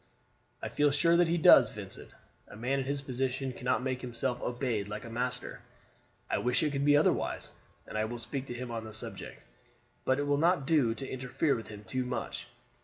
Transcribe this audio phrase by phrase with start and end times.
[0.63, 2.09] "I feel sure that he does, Vincent.
[2.47, 5.61] A man in his position cannot make himself obeyed like a master.
[6.27, 7.51] I wish it could be otherwise,
[7.85, 9.45] and I will speak to him on the subject;
[10.03, 12.47] but it will not do to interfere with him too much.